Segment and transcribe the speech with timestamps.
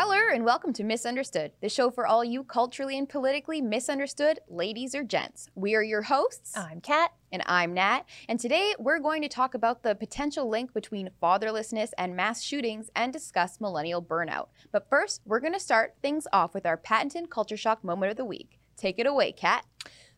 [0.00, 4.38] Hello and welcome to Miss Understood, the show for all you culturally and politically misunderstood
[4.48, 5.48] ladies or gents.
[5.56, 6.56] We are your hosts.
[6.56, 7.10] I'm Kat.
[7.32, 8.02] And I'm Nat.
[8.28, 12.90] And today we're going to talk about the potential link between fatherlessness and mass shootings
[12.94, 14.50] and discuss millennial burnout.
[14.70, 18.16] But first, we're going to start things off with our patented culture shock moment of
[18.16, 18.60] the week.
[18.76, 19.64] Take it away, Kat.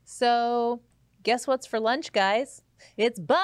[0.04, 0.82] So,
[1.22, 2.60] guess what's for lunch, guys?
[2.96, 3.40] It's bugs.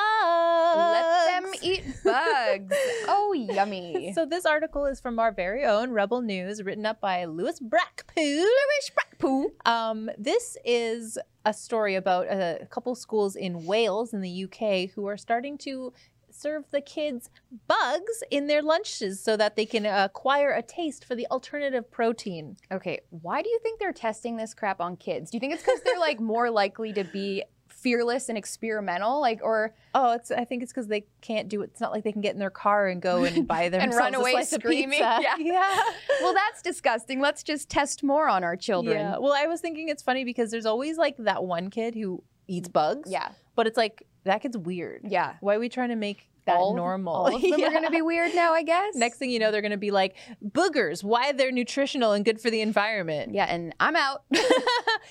[0.77, 2.77] Let them eat bugs.
[3.09, 4.13] oh, yummy.
[4.17, 8.17] So this article is from our very own Rebel News, written up by Lewis Brackpool.
[8.17, 9.47] Lewis Brackpool.
[9.65, 15.07] Um, this is a story about a couple schools in Wales in the UK who
[15.07, 15.93] are starting to
[16.37, 17.31] serve the kids
[17.67, 22.57] bugs in their lunches so that they can acquire a taste for the alternative protein.
[22.71, 25.31] Okay, why do you think they're testing this crap on kids?
[25.31, 27.43] Do you think it's because they're like more likely to be
[27.87, 31.71] fearless and experimental like or oh it's i think it's because they can't do it
[31.71, 33.95] it's not like they can get in their car and go and buy them and
[33.95, 35.37] run away screaming yeah.
[35.39, 35.79] yeah
[36.21, 39.89] well that's disgusting let's just test more on our children yeah well i was thinking
[39.89, 43.77] it's funny because there's always like that one kid who eats bugs yeah but it's
[43.77, 47.13] like that kid's weird yeah why are we trying to make that all, normal.
[47.13, 47.67] All of them yeah.
[47.67, 48.95] are going to be weird now, I guess.
[48.95, 50.15] Next thing you know, they're going to be like
[50.45, 51.03] boogers.
[51.03, 53.35] Why they're nutritional and good for the environment.
[53.35, 54.23] Yeah, and I'm out.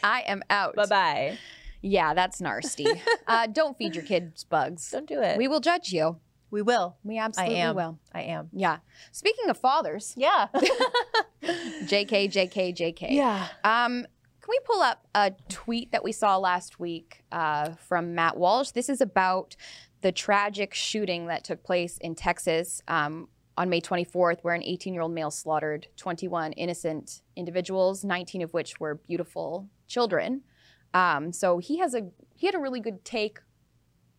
[0.01, 0.75] I am out.
[0.75, 1.37] Bye bye.
[1.85, 2.87] Yeah, that's nasty.
[3.27, 4.89] uh, don't feed your kids bugs.
[4.89, 5.37] Don't do it.
[5.37, 6.17] We will judge you.
[6.49, 6.97] We will.
[7.03, 7.75] We absolutely I am.
[7.75, 7.99] will.
[8.11, 8.49] I am.
[8.51, 8.77] Yeah.
[9.11, 10.13] Speaking of fathers.
[10.17, 10.47] Yeah.
[11.43, 13.11] JK, JK, JK.
[13.11, 13.47] Yeah.
[13.63, 14.05] Um,
[14.41, 18.71] can we pull up a tweet that we saw last week uh, from Matt Walsh?
[18.71, 19.55] This is about
[20.01, 23.27] the tragic shooting that took place in Texas um,
[23.57, 28.53] on May 24th, where an 18 year old male slaughtered 21 innocent individuals, 19 of
[28.53, 30.41] which were beautiful children.
[30.95, 33.39] Um, so he has a he had a really good take,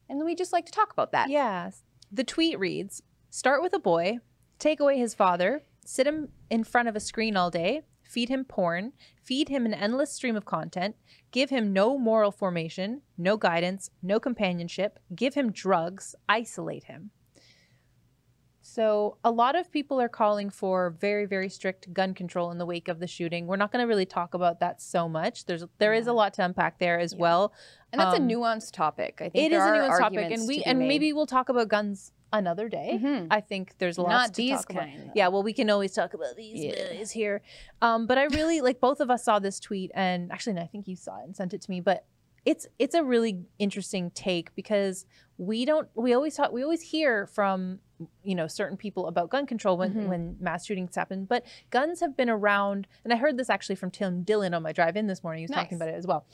[0.09, 1.31] and we just like to talk about that.
[1.31, 1.71] Yeah.
[2.13, 4.19] The tweet reads: Start with a boy,
[4.59, 8.45] take away his father, sit him in front of a screen all day, feed him
[8.45, 8.93] porn,
[9.23, 10.97] feed him an endless stream of content,
[11.31, 17.11] give him no moral formation, no guidance, no companionship, give him drugs, isolate him.
[18.69, 22.67] So, a lot of people are calling for very, very strict gun control in the
[22.67, 23.47] wake of the shooting.
[23.47, 25.45] We're not going to really talk about that so much.
[25.45, 26.01] There's there yeah.
[26.01, 27.21] is a lot to unpack there as yeah.
[27.21, 27.53] well,
[27.93, 29.21] and that's um, a nuanced topic.
[29.21, 32.11] I think it is a nuanced topic, and we and maybe we'll talk about guns
[32.33, 32.99] another day.
[33.01, 33.29] Mm-hmm.
[33.31, 35.03] I think there's a lot not to these talk kind.
[35.03, 35.17] About.
[35.17, 37.05] Yeah, well, we can always talk about these yeah.
[37.05, 37.43] here.
[37.81, 40.67] Um, but I really like both of us saw this tweet, and actually, no, I
[40.67, 42.05] think you saw it and sent it to me, but.
[42.45, 45.05] It's it's a really interesting take because
[45.37, 47.81] we don't we always talk we always hear from
[48.23, 50.09] you know certain people about gun control when, Mhm.
[50.09, 53.91] when mass shootings happen but guns have been around and i heard this actually from
[53.91, 55.65] tim dillon on my drive in this morning he was Nice.
[55.65, 56.27] talking about it as well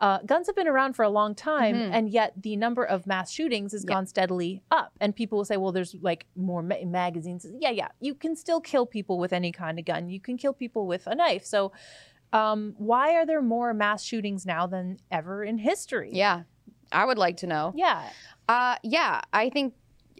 [0.00, 1.90] uh, guns have been around for a long time Mhm.
[1.92, 3.94] and yet the number of mass shootings has Yeah.
[3.94, 7.88] gone steadily up and people will say well there's like more ma- magazines yeah yeah
[8.00, 11.06] you can still kill people with any kind of gun you can kill people with
[11.06, 11.72] a knife so
[12.32, 16.42] um, why are there more mass shootings now than ever in history Yeah,
[16.92, 17.72] I would like to know.
[17.74, 18.10] yeah
[18.48, 19.74] Uh, yeah, I think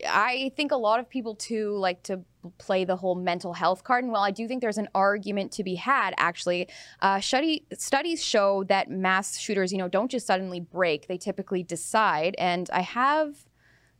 [0.06, 2.20] I think a lot of people too like to
[2.58, 5.64] play the whole mental health card, and while I do think there's an argument to
[5.64, 6.68] be had, actually,
[7.00, 11.62] uh, study, studies show that mass shooters, you know, don't just suddenly break; they typically
[11.62, 12.34] decide.
[12.38, 13.44] And I have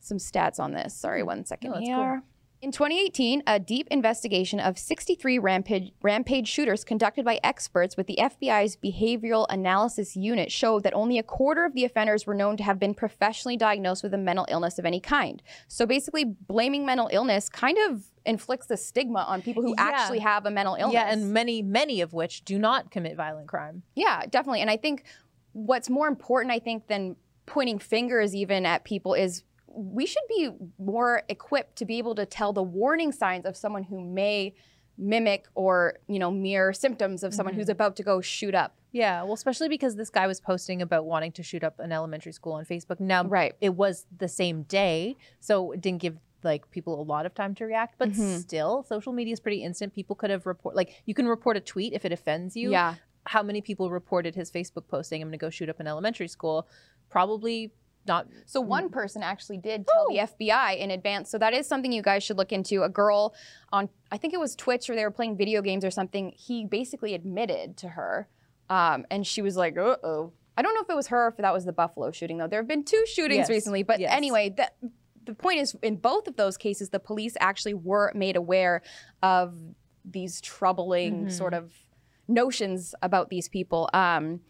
[0.00, 0.94] some stats on this.
[0.94, 1.96] Sorry, one second No, here.
[1.96, 2.28] cool.
[2.60, 8.16] In 2018, a deep investigation of 63 rampage, rampage shooters conducted by experts with the
[8.18, 12.64] FBI's Behavioral Analysis Unit showed that only a quarter of the offenders were known to
[12.64, 15.40] have been professionally diagnosed with a mental illness of any kind.
[15.68, 19.84] So basically, blaming mental illness kind of inflicts a stigma on people who Yeah.
[19.84, 20.94] actually have a mental illness.
[20.94, 24.62] yeah and many many of which do not commit violent crime Yeah, definitely.
[24.62, 25.04] And I think
[25.52, 27.14] what's more important, I think, than
[27.46, 32.26] pointing fingers even at people is we should be more equipped to be able to
[32.26, 34.54] tell the warning signs of someone who may
[34.96, 37.58] mimic or, you know, mirror symptoms of someone Mhm.
[37.58, 38.74] who's about to go shoot up.
[38.90, 42.32] Yeah, well, especially because this guy was posting about wanting to shoot up an elementary
[42.32, 42.98] school on Facebook.
[42.98, 43.54] Now, Right.
[43.60, 47.52] it was the same day, so it didn't give like people a lot of time
[47.56, 47.96] to react.
[47.98, 48.38] But Mhm.
[48.38, 49.92] still, social media is pretty instant.
[49.92, 52.70] People could have report like you can report a tweet if it offends you.
[52.70, 52.94] Yeah.
[53.26, 55.20] How many people reported his Facebook posting?
[55.20, 56.66] I'm going to go shoot up an elementary school.
[57.08, 57.72] Probably
[58.08, 58.26] not.
[58.46, 61.30] So one person actually did tell the FBI in advance.
[61.30, 62.82] So that is something you guys should look into.
[62.82, 63.34] A girl
[63.70, 66.32] on, I think it was Twitch or they were playing video games or something.
[66.36, 68.28] He basically admitted to her,
[68.70, 71.28] um, and she was like, "Uh oh." I don't know if it was her or
[71.28, 72.48] if that was the Buffalo shooting though.
[72.48, 73.50] There have been two shootings Yes.
[73.50, 74.12] recently, but Yes.
[74.12, 74.74] anyway, that.
[75.24, 78.80] The point is, in both of those cases, the police actually were made aware
[79.22, 79.54] of
[80.02, 81.32] these troubling Mhm.
[81.32, 81.74] sort of
[82.26, 83.90] notions about these people.
[83.92, 84.40] Um,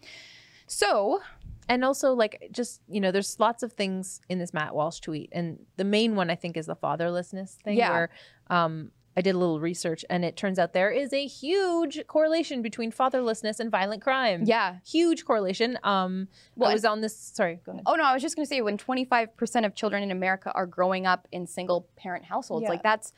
[0.67, 1.21] so,
[1.69, 5.29] and also like just you know there's lots of things in this matt walsh tweet
[5.31, 7.91] and the main one i think is the fatherlessness thing Yeah.
[7.91, 8.09] where
[8.49, 12.61] um I did a little research, and it turns out there is a huge correlation
[12.61, 14.43] between fatherlessness and violent crime.
[14.45, 14.75] Yeah.
[14.87, 15.77] huge correlation.
[15.83, 17.17] Um, Well, I was on this.
[17.17, 17.83] Sorry, go ahead.
[17.85, 20.67] Oh no, I was just going to say when 25% of children in America are
[20.67, 22.69] growing up in single parent households, Yeah.
[22.69, 23.11] like that's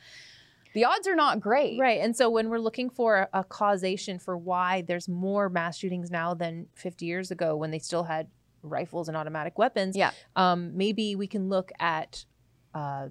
[0.73, 1.77] the odds are not great.
[1.79, 1.99] Right.
[2.01, 6.33] And so when we're looking for a causation for why there's more mass shootings now
[6.33, 8.27] than 50 years ago when they still had
[8.63, 10.11] rifles and automatic weapons, Yeah.
[10.35, 12.25] um, maybe we can look at
[12.73, 13.07] uh,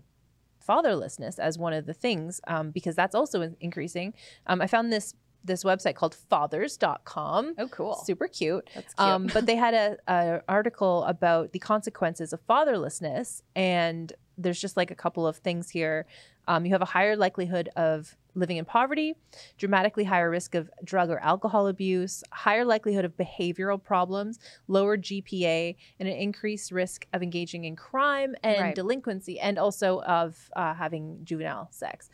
[0.66, 4.14] fatherlessness as one of the things um, because that's also increasing.
[4.46, 7.54] Um, I found this this website called fathers.com.
[7.58, 7.94] Oh cool.
[7.94, 8.68] Super cute.
[8.74, 9.08] That's cute.
[9.08, 14.76] Um, but they had a, a article about the consequences of fatherlessness, and there's just
[14.76, 16.04] like a couple of things here.
[16.46, 19.14] Um, you have a higher likelihood of living in poverty,
[19.58, 24.38] dramatically higher risk of drug or alcohol abuse, higher likelihood of behavioral problems,
[24.68, 28.74] lower GPA, and an increased risk of engaging in crime and Right.
[28.74, 32.10] delinquency, and also of uh, having juvenile sex.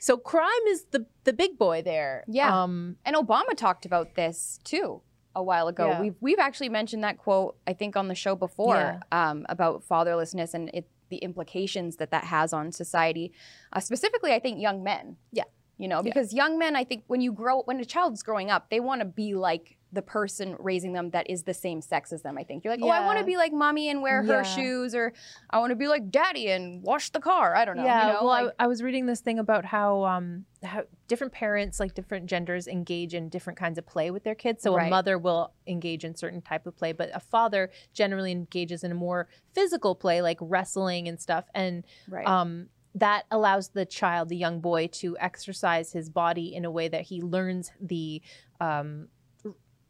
[0.00, 2.24] So crime is the the big boy there.
[2.28, 2.62] Yeah.
[2.62, 5.00] Um, And Obama talked about this too
[5.34, 5.88] a while ago.
[5.88, 6.00] Yeah.
[6.00, 9.00] We've we've actually mentioned that quote I think on the show before Yeah.
[9.30, 13.32] um, about fatherlessness and it, the implications that that has on society,
[13.72, 15.16] uh, specifically I think young men.
[15.32, 15.44] Yeah.
[15.76, 16.02] You know, Yeah.
[16.02, 19.00] because young men, I think when you grow, when a child's growing up, they want
[19.00, 22.36] to be like the person raising them that is the same sex as them.
[22.36, 24.34] I think you're like, oh, I want to be like mommy and wear Yeah.
[24.38, 25.12] her shoes, or
[25.50, 27.54] I want to be like daddy and wash the car.
[27.56, 27.84] I don't know.
[27.84, 30.82] Yeah, you know, well, like- I, I was reading this thing about how um how
[31.08, 34.62] different parents, like different genders, engage in different kinds of play with their kids.
[34.62, 34.86] So Right.
[34.86, 38.90] a mother will engage in certain type of play, but a father generally engages in
[38.90, 41.44] a more physical play, like wrestling and stuff.
[41.54, 42.26] And right.
[42.26, 46.88] um, that allows the child, the young boy, to exercise his body in a way
[46.88, 48.22] that he learns the.
[48.60, 49.08] Um,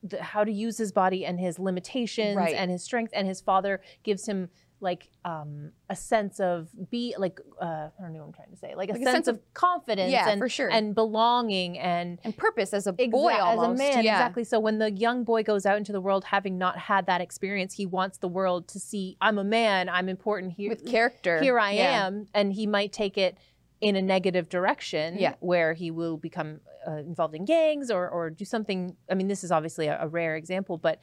[0.05, 2.55] the, how to use his body and his limitations Right.
[2.55, 7.41] and his strength and his father gives him like um a sense of be like
[7.63, 9.29] uh I don't know what I'm trying to say like a, Like a sense, sense
[9.29, 10.69] of, confidence yeah, and for sure.
[10.71, 13.81] and belonging and and purpose as a boy Exa- almost.
[13.81, 14.17] as a man yeah.
[14.17, 17.21] exactly so when the young boy goes out into the world having not had that
[17.23, 21.41] experience he wants the world to see i'm a man i'm important here With character.
[21.41, 22.07] here i Yeah.
[22.07, 23.39] am and he might take it
[23.81, 25.35] in a negative direction Yeah.
[25.41, 29.43] where he will become uh, involved in gangs or or do something i mean this
[29.45, 31.01] is obviously a, a rare example but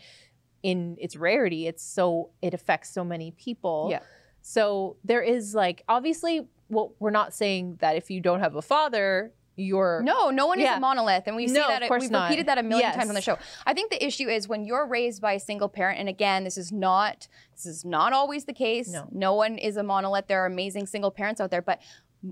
[0.64, 4.00] in its rarity it's so it affects so many people Yeah.
[4.42, 8.62] so there is like obviously well we're not saying that if you don't have a
[8.62, 12.10] father you're No, no one is a monolith, and we see that of course we've
[12.10, 12.30] not.
[12.30, 13.38] repeated that a million times on the show.
[13.66, 16.58] I think the issue is when you're raised by a single parent, and again, this
[16.58, 18.88] is not this is not always the case.
[18.88, 19.36] no, No.
[19.36, 20.28] one is a monolith.
[20.28, 21.80] There are amazing single parents out there, but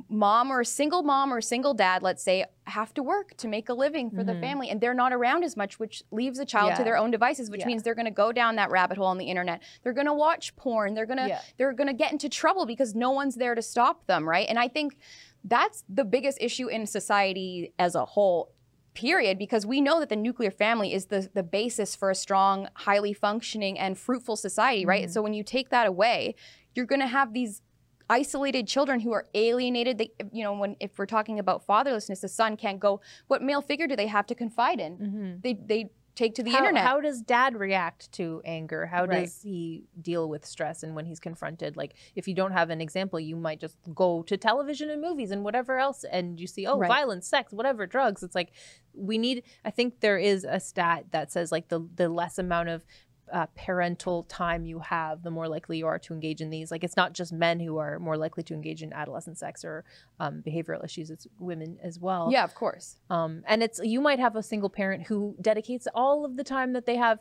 [0.08, 3.48] mom or a single mom or a single dad, let's say, have to work to
[3.48, 4.42] make a living for the Mhm.
[4.42, 7.50] family, and they're not around as much, which leaves a child to their own devices,
[7.50, 7.68] which Yeah.
[7.68, 9.64] means they're going to go down that rabbit hole on the internet.
[9.82, 10.94] They're going to watch porn.
[10.94, 11.42] They're going to Yeah.
[11.58, 14.48] they're going to get into trouble because no one's there to stop them, right?
[14.48, 14.96] And I think
[15.44, 18.52] that's the biggest issue in society as a whole
[18.94, 22.68] period because we know that the nuclear family is the the basis for a strong
[22.76, 25.12] highly functioning and fruitful society right Mhm.
[25.12, 26.36] so when you take that away
[26.76, 27.62] you're going to have these
[28.10, 32.28] isolated children who are alienated they you know when if we're talking about fatherlessness the
[32.28, 35.42] son can't go what male figure do they have to confide in Mhm.
[35.44, 38.88] they they take to the how, internet How does dad react to anger?
[38.88, 39.24] How Right.
[39.24, 41.78] does he deal with stress and when he's confronted?
[41.78, 45.32] Like, if you don't have an example, you might just go to television and movies
[45.32, 46.90] and whatever else, and you see, oh, Right.
[46.90, 48.22] violence, sex, whatever, drugs.
[48.22, 48.52] It's like
[48.94, 49.44] we need.
[49.64, 52.86] I think there is a stat that says like the the less amount of
[53.32, 56.72] uh, parental time you have, the more likely you are to engage in these.
[56.72, 59.84] Like, it's not just men who are more likely to engage in adolescent sex or
[60.20, 62.30] um, behavioral issues; it's women as well.
[62.32, 66.26] yeah of course Um, and it's you might have a single parent who dedicates all
[66.26, 67.20] of the time that they have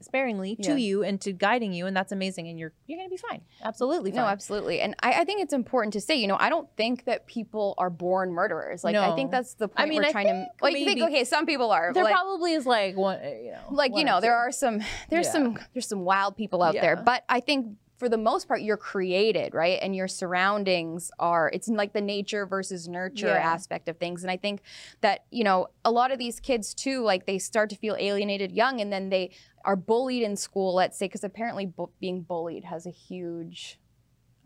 [0.00, 2.48] sparingly to you and to guiding you, and that's amazing.
[2.48, 4.18] And you're you're gonna be fine, absolutely fine.
[4.20, 4.80] No, absolutely.
[4.80, 7.74] And I, I think it's important to say, you know, I don't think that people
[7.78, 8.84] are born murderers.
[8.84, 10.46] Like, I think that's the point I mean, we're I trying to.
[10.60, 11.92] Like, you think, okay, some people are.
[11.92, 14.34] there like, probably is like one, uh, you know, like you know, there two.
[14.36, 14.80] are some.
[15.10, 15.32] There's Yeah.
[15.32, 15.58] some.
[15.72, 16.96] There's some wild people out there.
[16.96, 19.78] But I think for the most part, you're created, right?
[19.80, 21.50] And your surroundings are.
[21.54, 23.52] It's like the nature versus nurture Yeah.
[23.52, 24.22] aspect of things.
[24.22, 24.60] And I think
[25.00, 28.52] that you know, a lot of these kids too, like they start to feel alienated
[28.52, 29.30] young, and then they
[29.66, 30.74] are bullied in school.
[30.74, 33.78] Let's say, because apparently bu- being bullied has a huge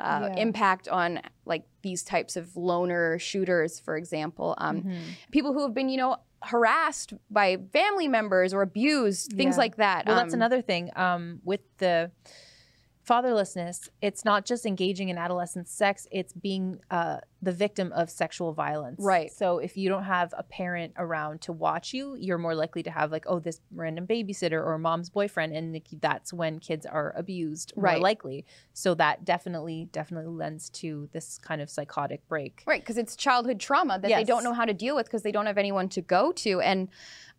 [0.00, 0.40] uh, Yeah.
[0.40, 4.54] impact on like these types of loner shooters, for example.
[4.56, 5.00] Um, Mhm.
[5.30, 9.60] People who have been, you know, harassed by family members or abused, things Yeah.
[9.60, 10.06] like that.
[10.06, 10.90] Well, that's Um, another thing.
[10.96, 12.10] Um, with the
[13.10, 18.52] fatherlessness, it's not just engaging in adolescent sex; it's being uh, the victim of sexual
[18.52, 19.00] violence.
[19.02, 19.32] Right.
[19.32, 22.90] So if you don't have a parent around to watch you, you're more likely to
[22.90, 27.72] have like, oh, this random babysitter or mom's boyfriend, and that's when kids are abused.
[27.76, 28.00] More Right.
[28.00, 28.44] likely.
[28.74, 32.62] So that definitely, definitely lends to this kind of psychotic break.
[32.66, 35.32] Right, because it's childhood trauma that they don't know how to deal with because they
[35.32, 36.60] don't have anyone to go to.
[36.60, 36.88] And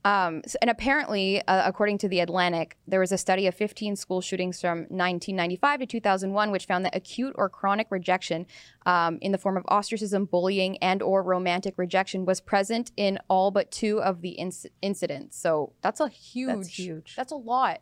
[0.03, 3.95] um, s- and apparently, uh, according to the Atlantic, there was a study of 15
[3.95, 8.47] school shootings from 1995 to 2001, which found that acute or chronic rejection
[8.85, 13.51] um, in the form of ostracism, bullying, and or romantic rejection was present in all
[13.51, 15.37] but two of the inc- incidents.
[15.37, 17.15] So that's a huge, That's huge.
[17.15, 17.81] That's a lot.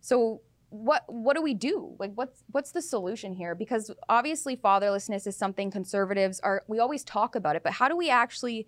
[0.00, 1.94] So what what do we do?
[1.98, 3.54] Like what's what's the solution here?
[3.54, 7.96] Because obviously fatherlessness is something conservatives are we always talk about it, but how do
[7.96, 8.66] we actually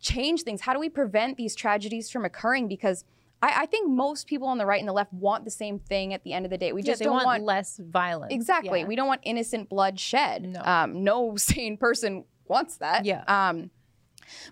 [0.00, 0.60] change things?
[0.62, 2.68] How do we prevent these tragedies from occurring?
[2.68, 3.04] Because
[3.42, 6.12] I, I think most people on the right and the left want the same thing
[6.14, 6.72] at the end of the day.
[6.72, 8.32] We Yeah, just don't want, want, less violence.
[8.32, 8.80] exactly.
[8.80, 8.86] Yeah.
[8.86, 10.48] We don't want innocent blood shed.
[10.48, 10.60] No.
[10.62, 13.04] Um, no sane person wants that.
[13.04, 13.24] Yeah.
[13.26, 13.70] Um,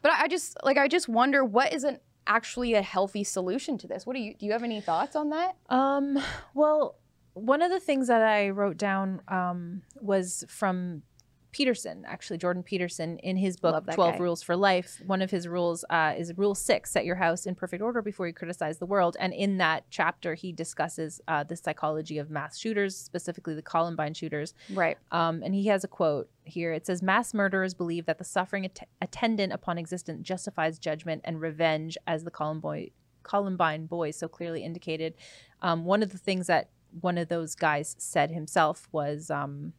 [0.03, 3.79] but I I just like I just wonder what is an actually a healthy solution
[3.79, 4.05] to this.
[4.07, 4.47] What do you do?
[4.47, 5.57] You have any thoughts on that?
[5.71, 6.19] Um,
[6.55, 6.97] well,
[7.35, 11.03] one of the things that I wrote down um, was from
[11.51, 14.19] Peterson, actually, Jordan Peterson, in his book 12 guy.
[14.19, 15.01] Rules for Life.
[15.07, 18.27] One of his rules uh, is Rule 6 set your house in perfect order before
[18.27, 19.17] you criticize the world.
[19.19, 24.15] And in that chapter, he discusses uh, the psychology of mass shooters, specifically the Columbine
[24.15, 24.55] shooters.
[24.73, 24.99] Right.
[25.11, 26.73] Um, and he has a quote here.
[26.73, 31.41] It says, Mass murderers believe that the suffering att- attendant upon existence justifies judgment and
[31.41, 32.91] revenge, as the Columbine,
[33.23, 35.15] Columbine boys so clearly indicated.
[35.63, 39.73] Um, one of the things that one of those guys said himself was um,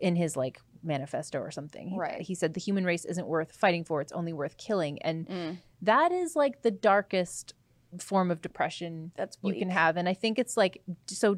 [0.00, 1.96] in his like manifesto or something.
[1.96, 2.20] Right.
[2.20, 5.00] He said, The human race isn't worth fighting for, it's only worth killing.
[5.02, 5.58] And Mm.
[5.82, 7.54] that is like the darkest
[7.98, 11.36] form of depression That's you can have and i think it's like so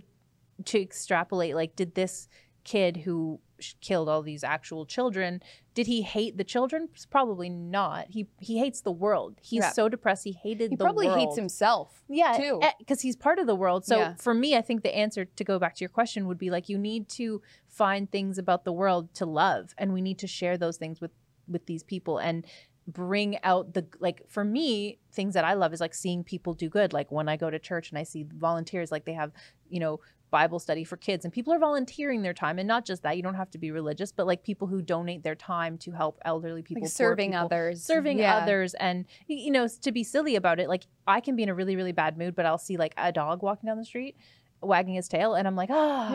[0.64, 2.26] to extrapolate like did this
[2.64, 3.38] kid who
[3.80, 5.42] killed all these actual children
[5.74, 9.72] did he hate the children probably not he he hates the world he's Yeah.
[9.72, 12.02] so depressed he hated He probably hates himself.
[12.08, 12.60] yeah too.
[12.62, 14.14] Eh, because he's part of the world so Yeah.
[14.16, 16.68] for me i think the answer to go back to your question would be like
[16.68, 20.56] you need to find things about the world to love and we need to share
[20.58, 21.10] those things with
[21.48, 22.46] with these people and
[22.86, 26.70] bring out the like for me things that i love is like seeing people do
[26.70, 29.30] good like when i go to church and i see volunteers like they have
[29.68, 30.00] you know
[30.30, 33.22] bible study for kids and people are volunteering their time and not just that you
[33.22, 36.62] don't have to be religious but like people who donate their time to help elderly
[36.62, 37.82] people Like serving people, others.
[37.82, 38.36] serving Yeah.
[38.36, 41.54] others and you know to be silly about it like i can be in a
[41.54, 44.16] really really bad mood but i'll see like a dog walking down the street
[44.60, 46.08] wagging his tail and i'm like ah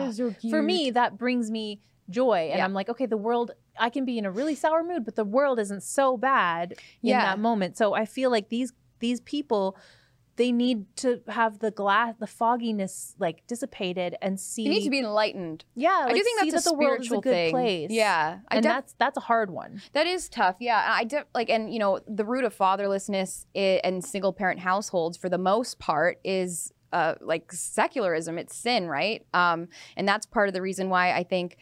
[0.50, 1.80] for me that brings me
[2.10, 2.64] joy and Yeah.
[2.64, 5.24] i'm like okay the world i can be in a really sour mood but the
[5.24, 9.76] world isn't so bad in that moment so i feel like these these people
[10.36, 14.90] they need to have the glass the fogginess like dissipated and see you need to
[14.90, 15.64] be enlightened.
[15.74, 17.50] yeah I do think see that's that a the world is spiritual a good thing.
[17.52, 20.56] place Yeah, I and def- that's that's a hard one That is tough.
[20.60, 24.60] Yeah, I def- like, and you know, the root of fatherlessness i- and single parent
[24.60, 28.38] households, for the most part, is uh, like secularism.
[28.38, 29.26] It's sin, right?
[29.34, 31.56] Um, and that's part of the reason why I think.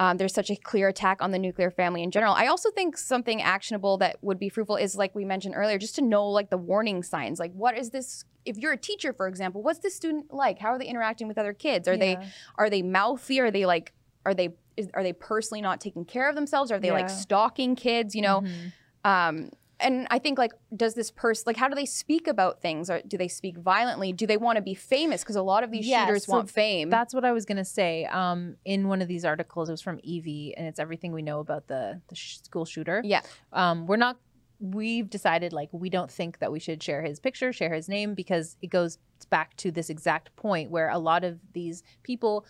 [0.00, 2.34] Um, there's such a clear attack on the nuclear family in general.
[2.34, 5.94] I also think something actionable that would be fruitful is, like we mentioned earlier, just
[5.96, 7.38] to know like the warning signs.
[7.38, 8.24] Like, what is this?
[8.44, 10.58] If you're a teacher, for example, what's this student like?
[10.58, 11.86] How are they interacting with other kids?
[11.86, 12.14] Are they
[12.58, 13.38] are they mouthy?
[13.40, 13.92] Are they like
[14.26, 16.72] are they is, are they personally not taking care of themselves?
[16.72, 18.14] Are they like stalking kids?
[18.14, 18.72] You know, Mhm.
[19.04, 22.88] um, and I think like does this person like how do they speak about things?
[22.90, 24.12] Or do they speak violently?
[24.12, 25.22] Do they want to be famous?
[25.22, 26.90] Because a lot of these Yeah, shooters so want fame.
[26.90, 28.04] That's what I was gonna say.
[28.06, 31.40] Um, in one of these articles, it was from Evie, and it's everything we know
[31.40, 33.02] about the the sh- school shooter.
[33.04, 33.20] yeah,
[33.52, 34.16] Um, we're not.
[34.60, 38.14] We've decided like we don't think that we should share his picture, share his name,
[38.14, 42.46] because it goes back to this exact point where a lot of these people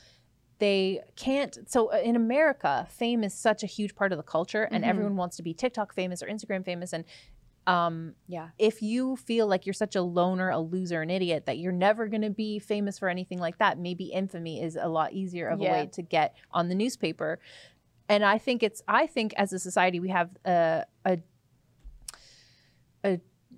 [0.59, 4.65] they can't so uh, in america fame is such a huge part of the culture
[4.73, 4.89] and Mhm.
[4.89, 7.05] everyone wants to be tiktok famous or instagram famous and
[7.67, 11.57] um yeah, if you feel like you're such a loner, a loser, an idiot that
[11.57, 15.15] you're never going to be famous for anything like that, maybe infamy is a lot
[15.15, 17.39] easier of a way to get on the newspaper.
[18.07, 21.19] And I think it's I think as a society we have a a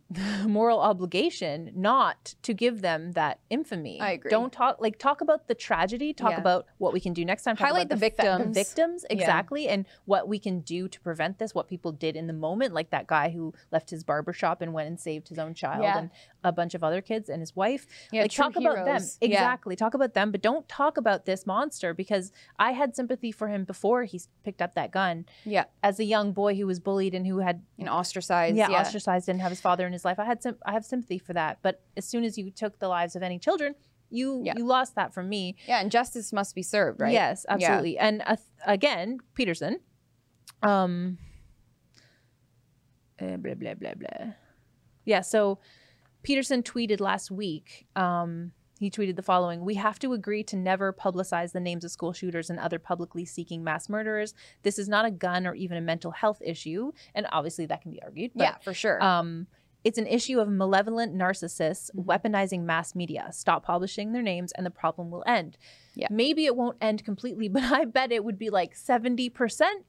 [0.46, 4.00] moral obligation not to give them that infamy.
[4.00, 4.30] I agree.
[4.30, 6.40] Don't talk like talk about the tragedy, talk Yeah.
[6.40, 8.56] about what we can do next time, talk Highlight about the fa- the victims.
[8.56, 9.16] victims Yeah.
[9.16, 12.72] exactly and what we can do to prevent this, what people did in the moment
[12.72, 15.82] like that guy who left his barber shop and went and saved his own child
[15.82, 15.98] Yeah.
[15.98, 16.10] and
[16.44, 17.86] a bunch of other kids and his wife.
[18.12, 18.22] yeah.
[18.22, 18.86] like talk about them.
[18.86, 19.18] heroes.
[19.20, 19.74] Exactly.
[19.74, 23.64] Talk about them, but don't talk about this monster because I had sympathy for him
[23.64, 25.26] before he picked up that gun.
[25.44, 28.56] Yeah, As a young boy who was bullied and who had and ostracized.
[28.56, 30.18] yeah, ostracized, didn't have his father in his life.
[30.18, 31.58] I had some I have sympathy for that.
[31.62, 33.74] But as soon as you took the lives of any children,
[34.10, 34.54] you Yeah.
[34.56, 35.56] you lost that from me.
[35.66, 37.12] yeah, and justice must be served, right?
[37.12, 37.98] Yes, absolutely.
[37.98, 38.36] And uh,
[38.66, 39.80] again, Peterson
[40.62, 41.18] Um.
[43.18, 44.32] eh, blah blah blah blah.
[45.04, 45.20] Yeah.
[45.22, 45.58] So
[46.22, 47.86] Peterson tweeted last week.
[47.96, 51.90] Um, he tweeted the following: "We have to agree to never publicize the names of
[51.90, 54.34] school shooters and other publicly seeking mass murderers.
[54.62, 57.90] This is not a gun or even a mental health issue, and obviously that can
[57.90, 58.32] be argued.
[58.34, 59.02] But, yeah, for sure.
[59.02, 59.46] um,
[59.86, 62.04] it's an issue of malevolent narcissists Mhm.
[62.10, 63.28] weaponizing mass media.
[63.32, 65.56] Stop publishing their names, and the problem will end.
[65.94, 66.08] Yeah.
[66.10, 69.84] Maybe it won't end completely, but I bet it would be like seventy percent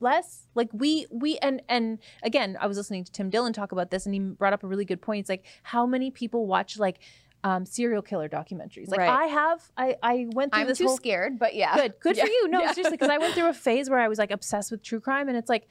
[0.00, 0.48] less.
[0.54, 4.06] Like we we and and again, I was listening to Tim Dillon talk about this,
[4.06, 5.20] and he brought up a really good point.
[5.20, 6.98] It's like how many people watch like
[7.44, 8.88] um, serial killer documentaries?
[8.88, 9.10] Like Right.
[9.10, 9.70] I have.
[9.76, 11.74] I I went through I'm this too whole scared, but yeah.
[11.76, 12.24] good good Yeah.
[12.24, 12.72] for you no Yeah.
[12.72, 15.26] seriously because i went through a phase where i was like obsessed with true crime
[15.28, 15.66] and it's like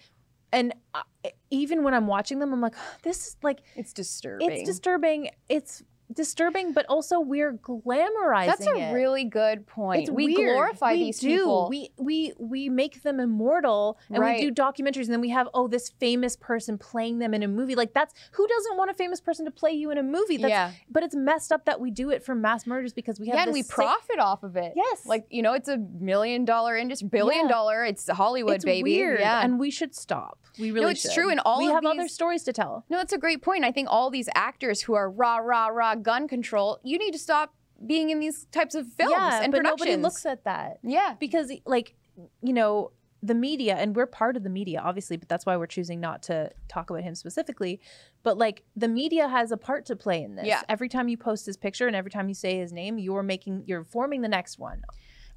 [0.52, 1.02] and uh,
[1.50, 4.52] even when i'm watching them i'm like this is like It's disturbing.
[4.52, 8.94] it's disturbing it's disturbing but also we're glamorizing That's a it.
[8.94, 10.04] really good point.
[10.04, 10.54] It's we weird.
[10.54, 11.28] glorify We these do.
[11.38, 11.68] people.
[11.70, 14.40] We we we make them immortal, and Right.
[14.40, 17.48] we do documentaries, and then we have oh this famous person playing them in a
[17.48, 17.76] movie.
[17.76, 20.38] Like that's who doesn't want a famous person to play you in a movie?
[20.38, 20.72] That's, yeah.
[20.90, 23.44] But it's messed up that we do it for mass murders because we have Yeah,
[23.44, 24.74] and we sick- profit off of it.
[24.76, 27.52] Yes, Like, you know, it's a million dollar industry, billion Yeah.
[27.52, 27.86] dollar.
[27.86, 28.84] It's Hollywood, it's baby.
[28.98, 29.42] weird, Yeah.
[29.44, 30.38] and we should stop.
[30.60, 31.06] We really should stop.
[31.10, 31.22] it's should.
[31.22, 32.86] true, and all we have other stories to tell.
[32.90, 33.64] no, that's a great point.
[33.64, 37.20] I think all these actors who are rah, rah, rah gun control, you need to
[37.20, 37.54] stop
[37.86, 39.80] being in these types of films yeah, and but productions.
[39.80, 41.16] nobody looks at that yeah.
[41.20, 41.96] because, like,
[42.42, 42.92] you know,
[43.24, 46.24] the media, and we're part of the media, obviously, but that's why we're choosing not
[46.24, 47.80] to talk about him specifically.
[48.24, 50.46] But like, the media has a part to play in this.
[50.46, 50.62] Yeah.
[50.68, 53.64] Every time you post his picture and every time you say his name, you're making,
[53.68, 54.82] you're forming the next one.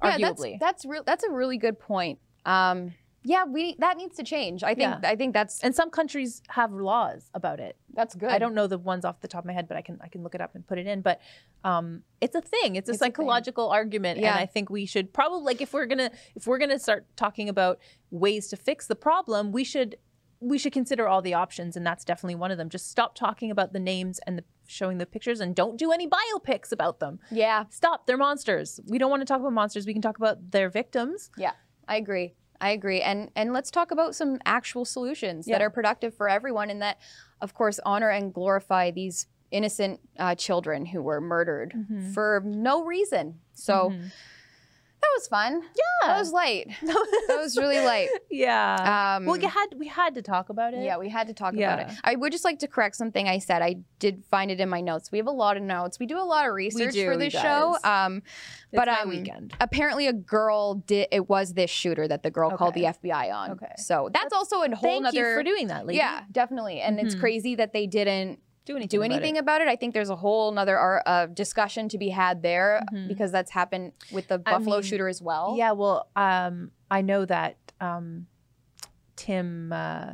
[0.03, 0.57] Yeah, arguably.
[0.59, 1.03] that's that's real.
[1.05, 2.19] That's a really good point.
[2.45, 2.93] Um,
[3.27, 4.63] yeah, we that needs to change.
[4.63, 5.09] I think Yeah.
[5.09, 7.75] I think that's and some countries have laws about it.
[7.93, 8.29] that's good.
[8.29, 10.07] I don't know the ones off the top of my head, but I can I
[10.07, 11.01] can look it up and put it in.
[11.01, 11.19] But
[11.63, 12.75] um, it's a thing.
[12.75, 14.31] It's a It's a psychological argument, Yeah.
[14.31, 17.49] and I think we should probably like if we're gonna if we're gonna start talking
[17.49, 17.79] about
[18.11, 19.97] ways to fix the problem, we should
[20.41, 22.69] we should consider all the options, and that's definitely one of them.
[22.69, 26.07] Just stop talking about the names and the showing the pictures, and don't do any
[26.07, 27.19] biopics about them.
[27.31, 28.05] Yeah, Stop.
[28.05, 28.79] They're monsters.
[28.87, 29.85] We don't want to talk about monsters.
[29.87, 31.31] We can talk about their victims.
[31.37, 31.53] Yeah.
[31.87, 32.33] I agree.
[32.61, 33.01] I agree.
[33.01, 36.97] And and let's talk about some actual solutions that are productive for everyone and that
[37.41, 42.13] of course honor and glorify these innocent uh, children who were murdered Mhm.
[42.13, 43.39] for no reason.
[43.53, 44.11] So Mhm.
[45.15, 45.61] Was fun.
[45.61, 46.67] yeah, That was light.
[46.81, 48.09] That was really light.
[48.29, 49.15] yeah.
[49.17, 50.83] Um, well, you had we had to talk about it.
[50.83, 51.87] Yeah, we had to talk about it.
[52.03, 53.61] I would just like to correct something I said.
[53.61, 55.11] I did find it in my notes.
[55.11, 55.99] We have a lot of notes.
[55.99, 57.77] We do a lot of research do, for this show.
[57.83, 58.25] Um, It's
[58.79, 59.53] but my um, weekend.
[59.59, 61.07] apparently a girl did.
[61.11, 63.51] It was this shooter that the girl called the FBI on.
[63.51, 63.73] Okay.
[63.77, 65.17] So that's, That's- also a whole Thank nother.
[65.31, 65.97] you for doing that, lady.
[65.97, 66.81] yeah, definitely.
[66.81, 67.19] And it's Mhm.
[67.19, 68.87] crazy that they didn't do anything.
[68.89, 69.15] do about it.
[69.15, 69.67] anything about it.
[69.67, 73.07] I think there's a whole nother ar- uh, discussion to be had there Mhm.
[73.07, 75.55] because that's happened with the I Buffalo mean, shooter as well.
[75.57, 78.27] Yeah, well, um, I know that um,
[79.15, 80.13] Tim, uh,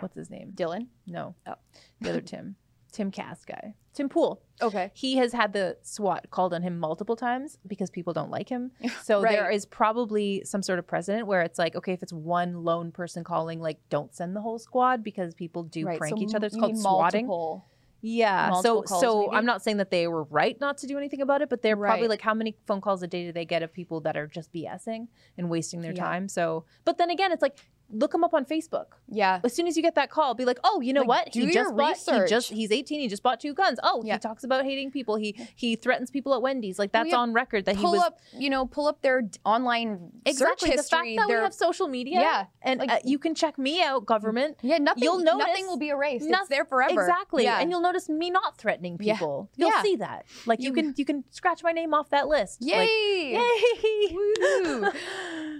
[0.00, 0.52] what's his name?
[0.54, 0.88] Dillon.
[1.06, 1.54] No, Oh.
[2.00, 2.56] the other Tim,
[2.92, 4.40] Timcast guy, Tim Pool.
[4.62, 4.90] Okay.
[4.94, 8.72] He has had the SWAT called on him multiple times because people don't like him.
[9.02, 9.54] So there Right.
[9.54, 13.22] is probably some sort of precedent where it's like, okay, if it's one lone person
[13.24, 16.46] calling, like, don't send the whole squad because people do Right, prank so each other.
[16.46, 17.26] It's called swatting.
[17.26, 17.66] multiple-
[18.08, 18.52] Yeah.
[18.60, 19.36] So so maybe?
[19.36, 21.76] I'm not saying that they were right not to do anything about it, but they're
[21.76, 24.28] probably like how many phone calls a day do they get of people that are
[24.28, 26.04] just BSing and wasting their Yeah.
[26.04, 26.28] time?
[26.28, 27.58] So but then again, it's like
[27.90, 28.86] look him up on Facebook.
[29.08, 29.40] Yeah.
[29.44, 31.32] As soon as you get that call, be like, "Oh, you know Like, what?
[31.32, 33.78] do He your just bought he just he's 18, he just bought two guns.
[33.82, 34.14] Oh, Yeah.
[34.14, 35.16] he talks about hating people.
[35.16, 36.78] He he threatens people at Wendy's.
[36.78, 39.02] Like Well, that's yeah, on record that he pull was up, you know, pull up
[39.02, 40.70] their online Exactly.
[40.70, 41.16] search the fact history.
[41.16, 44.58] that we have social media Yeah, and like- uh, you can check me out, government.
[44.62, 45.02] yeah, nothing.
[45.04, 46.26] you'll notice nothing will be erased.
[46.28, 47.00] noth- it's there forever.
[47.00, 47.44] Exactly.
[47.44, 47.60] Yeah.
[47.60, 49.14] And you'll notice me not threatening Yeah.
[49.14, 49.48] people.
[49.56, 49.82] You'll Yeah.
[49.82, 50.26] see that.
[50.46, 52.62] Like you, You- can you can scratch my name off that list.
[52.62, 53.32] Like, Yay!
[53.32, 54.12] Yay!
[54.16, 54.86] Woo.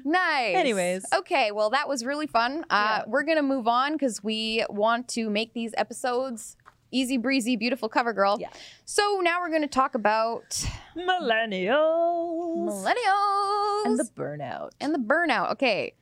[0.04, 0.54] Nice.
[0.56, 1.04] Anyways.
[1.12, 1.50] okay.
[1.50, 2.64] Well, that was really fun.
[2.70, 3.04] Uh, Yeah.
[3.06, 6.56] We're gonna move on because we want to make these episodes
[6.90, 8.38] easy breezy, beautiful cover girl.
[8.40, 8.48] Yeah.
[8.86, 10.48] So now we're gonna talk about
[10.96, 12.68] Millennials.
[12.68, 14.70] millennials and the burnout.
[14.80, 15.52] and the burnout.
[15.52, 15.94] Okay.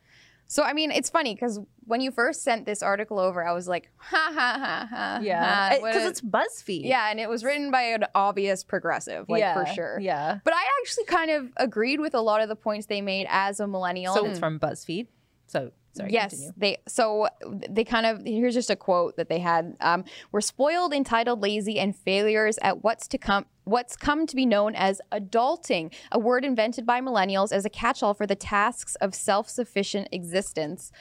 [0.47, 3.67] So I mean, it's funny because when you first sent this article over, I was
[3.67, 5.19] like, ha ha ha ha.
[5.23, 6.81] yeah, because it's BuzzFeed.
[6.85, 9.99] yeah, and it was written by an obvious progressive, like yeah, for sure.
[9.99, 10.37] Yeah.
[10.43, 13.59] But I actually kind of agreed with a lot of the points they made as
[13.59, 14.13] a millennial.
[14.13, 15.07] So and- it's from BuzzFeed.
[15.47, 16.11] So sorry.
[16.11, 16.53] yes, Continue.
[16.57, 17.27] they so
[17.69, 19.75] they kind of here's just a quote that they had.
[19.79, 23.45] Um, We're spoiled, entitled, lazy, and failures at what's to come.
[23.63, 28.13] What's come to be known as adulting, a word invented by millennials as a catch-all
[28.13, 30.91] for the tasks of self-sufficient existence.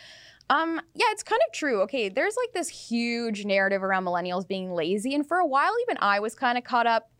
[0.50, 1.80] Um, yeah, it's kind of true.
[1.82, 5.96] Okay, there's like this huge narrative around millennials being lazy, and for a while, even
[6.00, 7.10] I was kind of caught up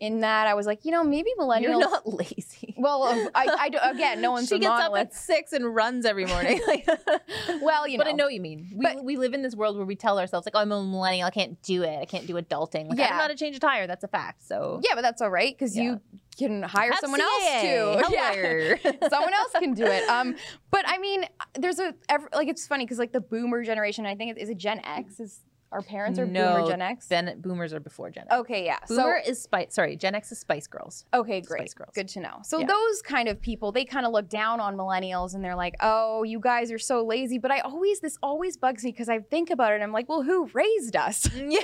[0.00, 1.62] in that I was like, you know, maybe millennials.
[1.62, 2.74] You're not lazy.
[2.76, 3.02] well,
[3.34, 6.24] I, I do- again, no one's she a gets up at six and runs every
[6.26, 6.60] morning.
[7.62, 8.70] well, you know, but I know what you mean.
[8.74, 10.82] We, But- we live in this world where we tell ourselves like, "Oh, I'm a
[10.82, 11.26] millennial.
[11.26, 11.98] I can't do it.
[12.00, 12.88] I can't do adulting.
[12.88, 13.08] Like, I Yeah.
[13.08, 13.86] don't know how to change a tire.
[13.86, 16.00] That's a fact." So yeah, but that's all right because you
[16.38, 18.04] can hire Have someone else to.
[18.10, 18.74] Yeah.
[19.08, 20.08] Someone else can do it.
[20.08, 20.36] Um,
[20.70, 21.24] but I mean,
[21.58, 24.48] there's a ev- like it's funny because like the Boomer generation, I think it is
[24.48, 25.18] a Gen X.
[25.18, 27.08] Is our parents are No, Boomer Gen X?
[27.08, 28.34] Bennett boomers are before Gen X.
[28.40, 28.78] Okay, yeah.
[28.88, 29.74] Boomer is Spice.
[29.74, 31.04] Sorry, Gen X is Spice Girls.
[31.12, 31.90] Okay, great, Spice Girls.
[31.94, 32.38] good to know.
[32.44, 32.66] So Yeah.
[32.66, 36.22] those kind of people, they kind of look down on millennials, and they're like, "Oh,
[36.22, 39.50] you guys are so lazy." But I always this always bugs me because I think
[39.50, 39.76] about it.
[39.76, 41.28] and I'm like, "Well, who raised us?
[41.36, 41.60] Yeah.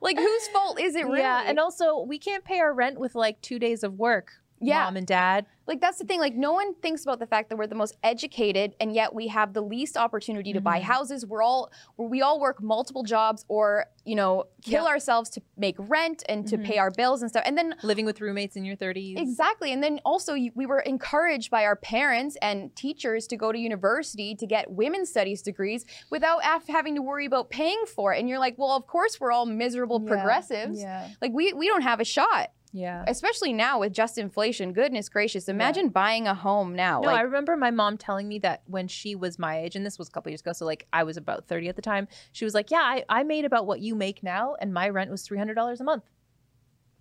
[0.00, 3.14] like, whose fault is it really?" Yeah, and also we can't pay our rent with
[3.14, 4.32] like two days of work.
[4.66, 4.84] Yeah.
[4.84, 5.46] mom and dad.
[5.66, 6.20] Like that's the thing.
[6.20, 9.28] Like no one thinks about the fact that we're the most educated, and yet we
[9.28, 10.82] have the least opportunity to buy Mhm.
[10.82, 11.24] houses.
[11.24, 16.22] We're all we all work multiple jobs, or you know, kill ourselves to make rent
[16.28, 16.64] and to Mhm.
[16.66, 17.42] pay our bills and stuff.
[17.46, 19.18] And then Living with roommates in your 30s.
[19.18, 23.50] exactly, and then also you, we were encouraged by our parents and teachers to go
[23.50, 28.12] to university to get women's studies degrees without af- having to worry about paying for
[28.12, 28.18] it.
[28.20, 30.08] And you're like, well, of course we're all miserable Yeah.
[30.10, 30.80] progressives.
[30.82, 31.08] Yeah.
[31.22, 33.04] Like we we don't have a shot, Yeah.
[33.06, 34.72] especially now with just inflation.
[34.72, 37.00] Goodness gracious, imagine buying a home now.
[37.00, 39.86] No, like, I remember my mom telling me that when she was my age, and
[39.86, 42.08] this was a couple years ago, so like I was about 30 at the time,
[42.32, 45.10] she was like, Yeah, I, I made about what you make now, and my rent
[45.10, 46.02] was $300 a month.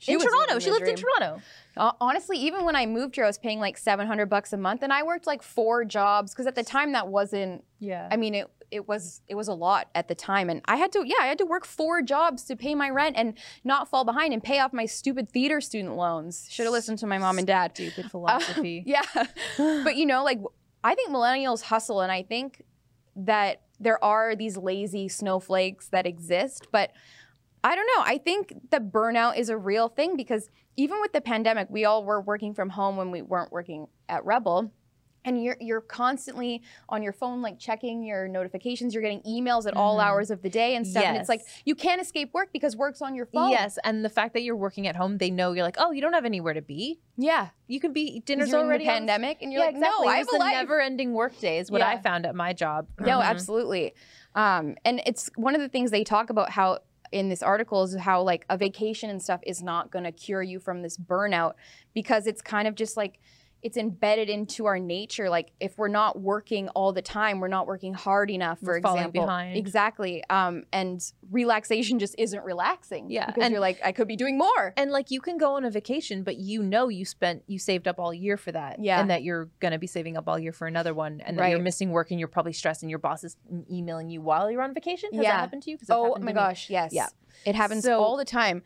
[0.04, 0.60] She in Toronto.
[0.60, 0.98] She lived in.
[0.98, 1.42] Toronto.
[1.78, 4.84] Uh, honestly, even when I moved here, I was paying like 700 bucks a month,
[4.84, 7.64] and I worked like four jobs because at the time that wasn't.
[7.80, 8.10] Yeah.
[8.12, 10.92] I mean, it it was it was a lot at the time, and I had
[10.94, 14.04] to yeah I had to work four jobs to pay my rent and not fall
[14.04, 16.48] behind and pay off my stupid theater student loans.
[16.50, 17.72] Should have listened to my mom and dad.
[17.76, 18.84] Stupid uh, philosophy.
[18.94, 19.04] Yeah,
[19.58, 20.40] but you know, like
[20.84, 22.64] I think millennials hustle, and I think
[23.16, 26.92] that there are these lazy snowflakes that exist, but
[27.64, 28.04] I don't know.
[28.06, 32.04] I think that burnout is a real thing because even with the pandemic, we all
[32.04, 34.72] were working from home when we weren't working at Rebel.
[35.26, 38.94] And you're you're constantly on your phone, like checking your notifications.
[38.94, 40.04] You're getting emails at all Mhm.
[40.04, 41.04] hours of the day and stuff.
[41.06, 43.50] And it's like you can't escape work because work's on your phone.
[43.50, 46.02] Yes, and the fact that you're working at home, they know you're like, oh, you
[46.02, 47.00] don't have anywhere to be.
[47.18, 47.50] Yeah.
[47.68, 50.06] You can be dinner's During already the pandemic, and you're yeah, like, exactly.
[50.08, 52.88] no, I have a the never-ending work day is what I found at my job.
[53.00, 53.24] No, Mhm.
[53.24, 53.94] absolutely.
[54.36, 56.80] Um, and it's one of the things they talk about how
[57.12, 60.42] in this article is how like a vacation and stuff is not going to cure
[60.42, 61.54] you from this burnout
[61.94, 63.20] because it's kind of just like
[63.64, 65.30] it's embedded into our nature.
[65.30, 68.60] Like if we're not working all the time, we're not working hard enough.
[68.60, 69.56] For We're example, behind.
[69.58, 70.22] exactly.
[70.30, 73.10] Um, and relaxation just isn't relaxing.
[73.10, 74.74] Yeah, because and- you're like, I could be doing more.
[74.76, 77.88] And like you can go on a vacation, but you know you spent you saved
[77.88, 78.84] up all year for that.
[78.84, 79.00] Yeah.
[79.00, 81.22] And that you're gonna be saving up all year for another one.
[81.26, 83.38] And that you're missing work and you're probably stressed and your boss is
[83.72, 85.10] emailing you while you're on vacation.
[85.14, 85.32] Has Yeah.
[85.32, 85.78] that happened to you?
[85.90, 86.34] Oh my me.
[86.34, 86.92] gosh, yes.
[86.94, 87.08] Yeah.
[87.46, 88.64] It happens So- all the time.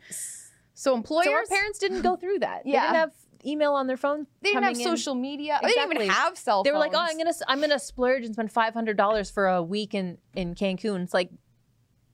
[0.74, 2.62] So employers, So our parents didn't go through that.
[2.64, 2.82] They Yeah.
[2.82, 3.10] didn't have
[3.44, 4.26] email on their phone.
[4.42, 4.84] they didn't have in.
[4.84, 5.58] social media.
[5.62, 6.64] They didn't even have cell phones.
[6.64, 9.46] They were like, "Oh, I'm gonna I'm gonna splurge and spend five hundred dollars for
[9.46, 11.30] a week in in Cancun." It's like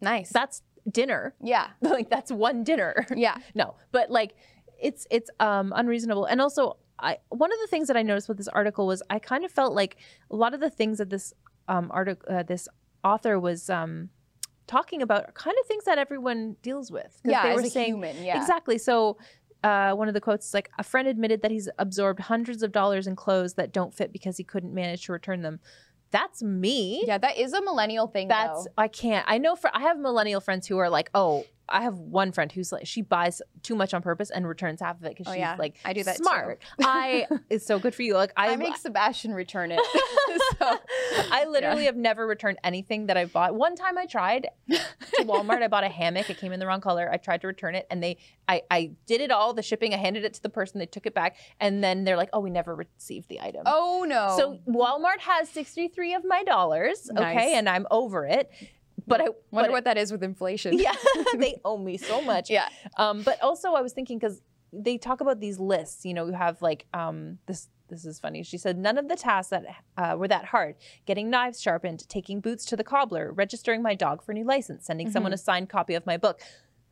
[0.00, 0.30] nice.
[0.30, 1.34] that's dinner.
[1.42, 1.68] yeah.
[1.80, 3.06] like that's one dinner.
[3.14, 3.36] Yeah.
[3.54, 4.34] no but like
[4.80, 8.36] it's it's um unreasonable and also i one of the things that i noticed with
[8.36, 9.96] this article was i kind of felt like
[10.30, 11.32] a lot of the things that this
[11.68, 12.68] um article uh, this
[13.04, 14.10] author was um
[14.66, 17.20] talking about are kind of things that everyone deals with.
[17.24, 18.24] Yeah, they were saying human.
[18.24, 18.40] Yeah.
[18.40, 19.18] exactly so
[19.64, 22.70] uh, one of the quotes is like a friend admitted that he's absorbed hundreds of
[22.70, 25.58] dollars in clothes that don't fit because he couldn't manage to return them
[26.10, 28.28] that's me Yeah, that is a millennial thing.
[28.28, 28.70] that's though.
[28.78, 29.24] I can't.
[29.28, 32.52] I know for I have millennial friends who are like, oh, I have one friend
[32.52, 35.32] who's like she buys too much on purpose and returns half of it because Oh,
[35.32, 35.56] she's yeah.
[35.58, 36.24] like I do that too.
[36.24, 36.62] smart.
[36.82, 38.14] I it's so good for you.
[38.14, 39.80] Like I, I, make Sebastian return it.
[40.58, 40.78] so,
[41.32, 43.54] I literally have never returned anything that I bought.
[43.54, 44.78] One time I tried to
[45.20, 45.62] Walmart.
[45.62, 46.28] I bought a hammock.
[46.28, 47.10] It came in the wrong color.
[47.10, 49.54] I tried to return it, and they I I did it all.
[49.54, 49.94] The shipping.
[49.94, 50.78] I handed it to the person.
[50.78, 53.62] They took it back, and then they're like, oh, we never received the item.
[53.66, 54.34] oh no.
[54.36, 57.36] So Walmart has 63 of my dollars, Nice.
[57.36, 58.50] okay, and I'm over it.
[59.06, 60.78] But I wonder but what that is with inflation.
[60.78, 60.94] yeah,
[61.36, 62.50] they owe me so much.
[62.50, 62.68] Yeah.
[62.96, 64.40] Um, but also I was thinking because
[64.72, 66.04] they talk about these lists.
[66.04, 67.68] You know, you have like um, this.
[67.90, 68.42] This is funny.
[68.42, 69.66] She said none of the tasks that
[69.98, 74.22] uh, were that hard: getting knives sharpened, taking boots to the cobbler, registering my dog
[74.24, 76.40] for a new license, sending someone a signed copy of my book.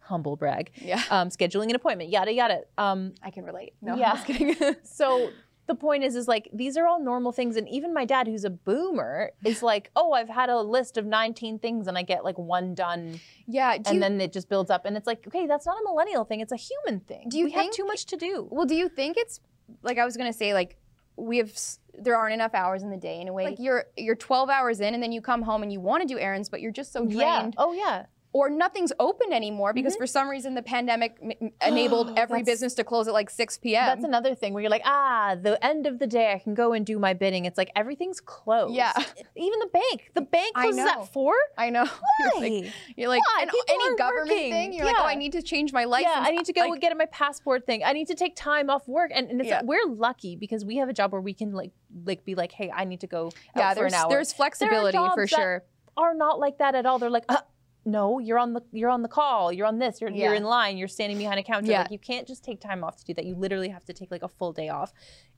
[0.00, 0.70] Humble brag.
[0.76, 1.02] Yeah.
[1.10, 2.10] Um, scheduling an appointment.
[2.10, 2.60] Yada yada.
[2.76, 3.72] Um, I can relate.
[3.80, 4.10] No, Yeah.
[4.10, 4.76] I'm just kidding.
[4.84, 5.30] so
[5.72, 8.44] the point is, is like these are all normal things, and even my dad, who's
[8.44, 12.24] a boomer, is like, oh, I've had a list of 19 things, and I get
[12.24, 13.74] like one done, yeah.
[13.74, 16.24] And you, then it just builds up, and it's like, okay, that's not a millennial
[16.24, 17.28] thing; it's a human thing.
[17.28, 18.48] Do you we have too much to do?
[18.50, 19.40] well, do you think it's
[19.82, 20.76] like I was gonna say like
[21.16, 21.52] we have
[21.94, 23.44] there aren't enough hours in the day in a way.
[23.44, 26.08] Like you're you're 12 hours in, and then you come home and you want to
[26.08, 27.16] do errands, but you're just so drained.
[27.18, 27.50] Yeah.
[27.58, 28.06] Oh yeah.
[28.34, 32.82] Or nothing's open anymore because for some reason the pandemic m- enabled every business to
[32.84, 33.84] close at like 6 p.m.
[33.86, 36.72] That's another thing where you're like, ah, the end of the day, I can go
[36.72, 37.44] and do my bidding.
[37.44, 38.74] It's like everything's closed.
[38.74, 38.92] Yeah.
[39.36, 40.10] Even the bank.
[40.14, 41.34] The bank closes at four?
[41.58, 41.84] I know.
[42.20, 42.40] You're Why?
[42.62, 43.42] like, you're like Why?
[43.42, 44.50] and any government working.
[44.52, 46.12] thing, you're like, oh, I need to change my license.
[46.16, 47.82] Yeah, I need to go Like, get my passport thing.
[47.84, 49.60] I need to take time off work, and, and it's Yeah.
[49.62, 51.72] we're lucky because we have a job where we can like
[52.06, 54.08] like be like, hey, I need to go yeah, for there's an hour.
[54.08, 55.64] there's flexibility for jobs that- sure.
[55.98, 56.98] are not like that at all.
[56.98, 57.36] They're like, uh,
[57.84, 59.52] no, you're on the you're on the call.
[59.52, 60.00] You're on this.
[60.00, 60.76] You're you're in line.
[60.76, 61.70] You're standing behind a counter.
[61.70, 61.82] Yeah.
[61.82, 63.24] Like you can't just take time off to do that.
[63.24, 64.92] You literally have to take like a full day off.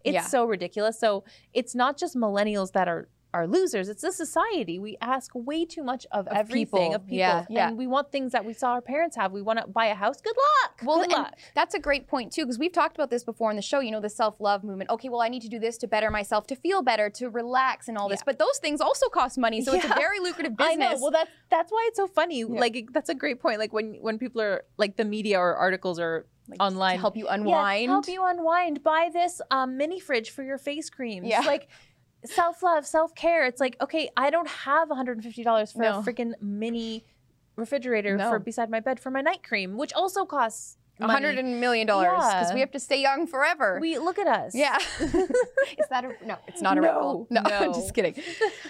[0.04, 0.22] It's Yeah.
[0.22, 0.98] so ridiculous.
[1.00, 3.86] So it's not just millennials that are are losers.
[3.88, 4.76] It's a society.
[4.78, 6.94] We ask way too much of, Of everything people.
[6.94, 7.18] of people.
[7.18, 7.68] Yeah, yeah.
[7.68, 9.32] And we want things that we saw our parents have.
[9.32, 10.18] We want to buy a house.
[10.28, 10.72] Good luck.
[10.84, 11.34] Well, Good luck.
[11.54, 13.80] that's a great point too, because we've talked about this before in the show.
[13.80, 14.88] You know, the self-love movement.
[14.90, 17.88] Okay, well, I need to do this to better myself, to feel better, to relax,
[17.88, 18.20] and all this.
[18.20, 18.24] Yeah.
[18.30, 20.92] But those things also cost money, so it's a very lucrative I business.
[20.94, 21.02] know.
[21.02, 22.44] Well, that's that's why it's so funny.
[22.44, 23.58] Like that's a great point.
[23.58, 27.16] Like when when people are like the media or articles are Like, online to help
[27.16, 27.88] you Yeah, unwind.
[27.90, 28.82] help you unwind.
[28.82, 31.26] Buy this um, mini fridge for your face creams.
[31.26, 31.40] Yeah.
[31.40, 31.68] Like
[32.24, 33.44] self love, self care.
[33.46, 35.98] It's like, okay, I don't have $150 for No.
[35.98, 37.04] a freaking mini
[37.56, 38.30] refrigerator No.
[38.30, 41.86] for beside my bed for my night cream, which also costs A hundred and million
[41.86, 42.54] dollars because Yeah.
[42.54, 43.78] we have to stay young forever.
[43.80, 44.54] We look at us.
[44.54, 44.76] yeah.
[45.00, 46.36] Is that a no?
[46.46, 47.26] It's not a No, ripple.
[47.30, 48.14] No, I'm just kidding.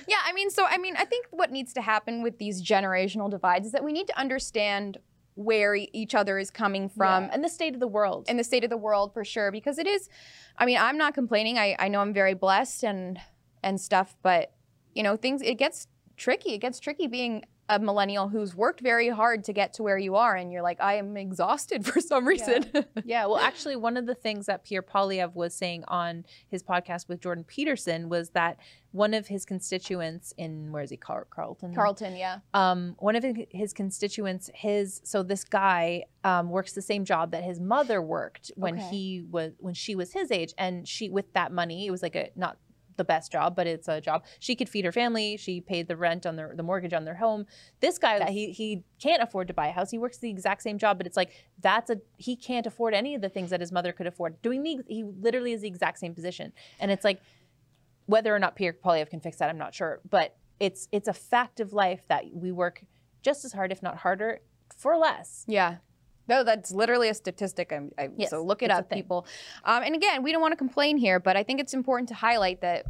[0.08, 3.30] Yeah, I mean, so I mean, I think what needs to happen with these generational
[3.30, 4.98] divides is that we need to understand
[5.36, 8.26] where e- each other is coming from From and the state of the world.
[8.28, 10.08] in the state of the world for sure because it is
[10.58, 13.18] i mean i'm not complaining i, I know i'm very blessed and
[13.64, 14.52] and stuff but
[14.94, 16.54] you know things it gets tricky.
[16.54, 20.14] It gets tricky being a millennial who's worked very hard to get to where you
[20.16, 22.64] are and you're like i am exhausted for some reason.
[23.06, 27.08] Yeah, well, actually, one of the things that Pierre Poilievre was saying on his podcast
[27.08, 28.56] with Jordan Peterson was that
[28.92, 31.74] one of his constituents in where is he, Car- Carleton?
[31.74, 32.38] carleton yeah.
[32.54, 37.42] Um, one of his constituents, his so this guy um, works the same job that
[37.44, 38.88] his mother worked when Okay.
[38.90, 42.14] he was when she was his age, and she with that money, it was like
[42.16, 42.56] a not
[42.96, 45.36] the best job, but it's a job she could feed her family.
[45.36, 47.46] She paid the rent on their the mortgage on their home.
[47.80, 49.90] This guy, he he can't afford to buy a house.
[49.90, 53.14] He works the exact same job, but it's like that's a he can't afford any
[53.14, 54.40] of the things that his mother could afford.
[54.42, 57.20] Doing the he literally is the exact same position, and it's like
[58.06, 60.00] whether or not Pierre Poilievre can fix that, I'm not sure.
[60.08, 62.84] But it's it's a fact of life that we work
[63.22, 64.40] just as hard, if not harder,
[64.76, 65.44] for less.
[65.46, 65.76] yeah
[66.28, 67.72] no, that's literally a statistic.
[67.72, 69.26] I'm, I, Yes, so look it up, people.
[69.64, 72.14] Um, and again, we don't want to complain here, but I think it's important to
[72.14, 72.86] highlight that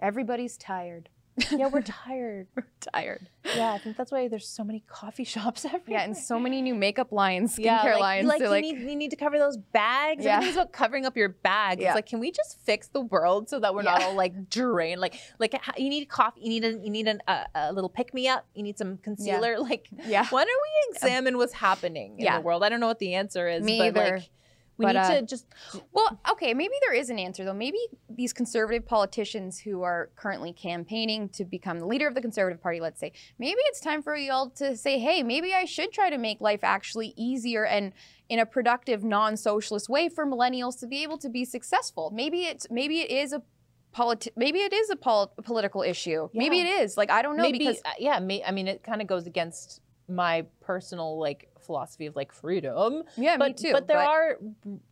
[0.00, 1.08] everybody's tired.
[1.50, 2.46] Yeah, we're tired.
[2.56, 3.28] we're tired.
[3.44, 5.82] Yeah, I think that's why there's so many coffee shops everywhere.
[5.88, 8.26] Yeah, and so many new makeup lines, skincare yeah, like, lines.
[8.26, 10.24] Like, you, like, need, you need to cover those bags.
[10.24, 10.36] Yeah.
[10.36, 11.80] Everything's about covering up your bags.
[11.80, 11.88] Yeah.
[11.88, 15.00] It's like, can we just fix the world so that we're not all like drained?
[15.00, 16.40] Like, like you need coffee.
[16.42, 18.46] You need a you need an, a, a little pick me up.
[18.54, 19.58] You need some concealer.
[19.58, 20.26] Like, yeah.
[20.30, 22.38] why don't we examine what's happening in Yeah.
[22.38, 22.64] the world?
[22.64, 23.62] I don't know what the answer is.
[23.62, 24.16] Me but either.
[24.16, 24.30] Like,
[24.80, 25.46] we But, need uh, to just
[25.92, 27.52] Well, okay, maybe there is an answer though.
[27.52, 32.62] Maybe these conservative politicians who are currently campaigning to become the leader of the Conservative
[32.62, 36.08] Party, let's say, maybe it's time for y'all to say, hey, maybe I should try
[36.08, 37.92] to make life actually easier and
[38.30, 42.10] in a productive, non-socialist way for millennials to be able to be successful.
[42.14, 43.42] Maybe it's maybe it is a
[43.94, 46.30] politi- maybe it is a pol- political issue.
[46.32, 46.96] Maybe it is.
[46.96, 49.26] Like I don't know maybe because uh, yeah may, i mean it kind of goes
[49.26, 53.72] against my personal like philosophy of like freedom yeah, but me too.
[53.72, 54.38] but there are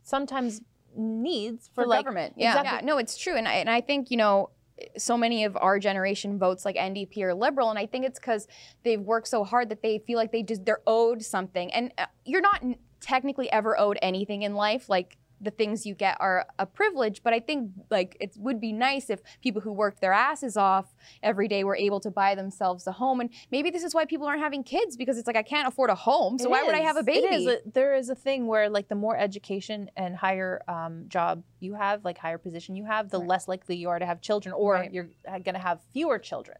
[0.03, 0.61] sometimes
[0.95, 2.33] needs for, for like government.
[2.37, 2.51] Yeah.
[2.51, 2.79] Exactly.
[2.79, 4.49] yeah, no, it's true, and I, and I think you know,
[4.97, 8.47] so many of our generation votes like NDP or liberal, and I think it's because
[8.83, 12.05] they've worked so hard that they feel like they just they're owed something, and uh,
[12.25, 12.63] you're not
[12.99, 15.17] technically ever owed anything in life, like.
[15.41, 19.09] The things you get are a privilege, but I think like it would be nice
[19.09, 22.91] if people who worked their asses off every day were able to buy themselves a
[22.91, 23.21] home.
[23.21, 25.89] And maybe this is why people aren't having kids because it's like I can't afford
[25.89, 27.27] a home, so It why would I have a baby?
[27.27, 27.47] Is.
[27.47, 31.73] A- there is a thing where like the more education and higher um, job you
[31.75, 33.27] have, like higher position you have, the Right.
[33.27, 34.91] less likely you are to have children, or Right.
[34.93, 36.57] you're going to have fewer children.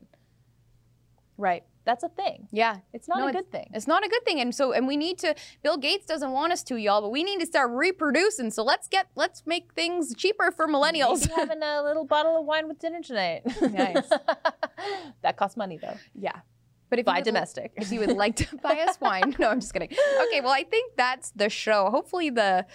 [1.39, 1.63] Right?
[1.85, 2.47] That's a thing.
[2.51, 3.71] Yeah, It's not No, a good thing.
[3.73, 4.39] It's not a good thing.
[4.39, 7.23] And so and we need to Bill Gates doesn't want us to, y'all, but we
[7.23, 8.51] need to start reproducing.
[8.51, 11.21] So let's get let's make things cheaper for millennials.
[11.21, 13.41] Maybe having a little bottle of wine with dinner tonight.
[13.61, 14.07] Nice.
[15.23, 15.97] that costs money though.
[16.13, 16.41] yeah.
[16.89, 17.73] But if Buy you would, domestic.
[17.75, 19.35] if you would like to buy us wine.
[19.39, 19.89] No, I'm just kidding.
[20.27, 21.89] Okay, well I think that's the show.
[21.91, 22.65] Hopefully the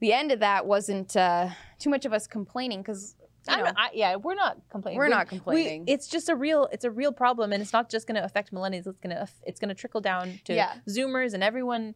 [0.00, 1.48] the end of that wasn't uh,
[1.78, 3.14] too much of us complaining because
[3.48, 4.98] I, know yeah, we're not complaining.
[4.98, 5.84] We're We- not we- complaining.
[5.86, 8.52] it's just a real, it's a real problem, and it's not just going to affect
[8.52, 8.86] millennials.
[8.86, 10.74] It's going to, it's going to trickle down to Yeah.
[10.88, 11.94] Zoomers and everyone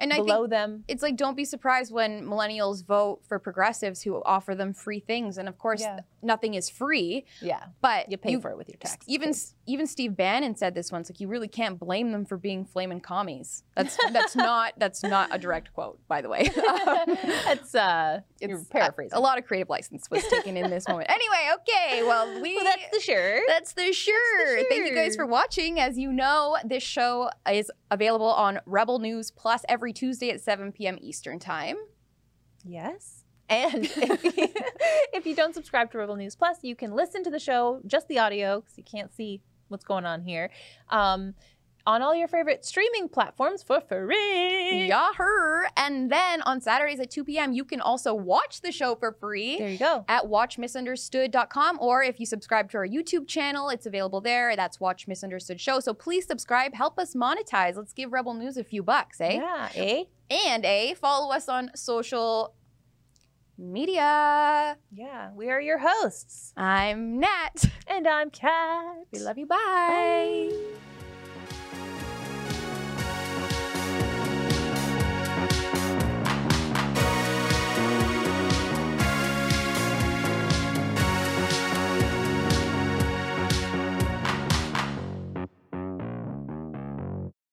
[0.00, 0.84] and I below think them.
[0.88, 5.38] it's like don't be surprised when millennials vote for progressives who offer them free things.
[5.38, 6.00] And of course Yeah.
[6.20, 9.08] nothing is free, Yeah, but you pay for it with your taxes.
[9.08, 9.32] even.
[9.68, 11.08] Even Steve Bannon said this once.
[11.10, 13.62] Like, you really can't blame them for being flaming commies.
[13.76, 16.48] That's that's not that's not a direct quote, by the way.
[17.44, 19.14] That's uh, you're It's- paraphrasing.
[19.14, 21.10] A, a lot of creative license was taken in this moment.
[21.10, 22.02] Anyway, okay.
[22.02, 23.42] Well, we well, that's the shirt.
[23.46, 24.64] That's the sure.
[24.68, 25.78] Thank you guys for watching.
[25.78, 30.72] As you know, this show is available on Rebel News Plus every Tuesday at 7
[30.72, 30.98] p.m.
[31.00, 31.76] Eastern Time.
[32.64, 33.24] Yes.
[33.50, 34.48] And if you,
[35.14, 38.06] if you don't subscribe to Rebel News Plus, you can listen to the show, just
[38.08, 40.50] the audio, because you can't see what's going on here,
[40.90, 41.34] um,
[41.86, 44.88] on all your favorite streaming platforms for free.
[44.88, 45.62] Yahoo!
[45.74, 49.56] And then on Saturdays at 2 p.m., you can also watch the show for free.
[49.56, 50.04] There you go.
[50.06, 54.54] At watchmisunderstood.com, or if you subscribe to our YouTube channel, it's available there.
[54.54, 55.80] That's Watch Miss Understood Show.
[55.80, 57.76] So please subscribe, help us monetize.
[57.76, 59.40] Let's give Rebel News a few bucks, eh?
[59.40, 60.04] Yeah, eh?
[60.30, 62.54] And a follow us on social
[63.58, 64.78] media.
[64.92, 66.52] Yeah, we are your hosts.
[66.56, 67.64] I'm Nat.
[67.86, 69.06] And I'm Kat.
[69.12, 69.46] We love you.
[69.46, 69.56] Bye.
[69.58, 70.97] Bye.